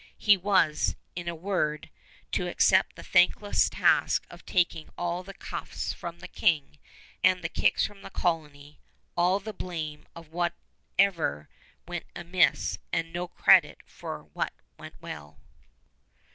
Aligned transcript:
He 0.17 0.35
was, 0.35 0.95
in 1.15 1.27
a 1.27 1.35
word, 1.35 1.91
to 2.31 2.47
accept 2.47 2.95
the 2.95 3.03
thankless 3.03 3.69
task 3.69 4.25
of 4.31 4.43
taking 4.47 4.89
all 4.97 5.21
the 5.21 5.35
cuffs 5.35 5.93
from 5.93 6.17
the 6.21 6.27
King 6.27 6.79
and 7.23 7.43
the 7.43 7.49
kicks 7.49 7.85
from 7.85 8.01
the 8.01 8.09
colony, 8.09 8.79
all 9.15 9.39
the 9.39 9.53
blame 9.53 10.07
of 10.15 10.29
whatever 10.29 11.49
went 11.87 12.07
amiss 12.15 12.79
and 12.91 13.13
no 13.13 13.27
credit 13.27 13.77
for 13.85 14.23
what 14.33 14.53
went 14.79 14.95
well. 15.01 15.37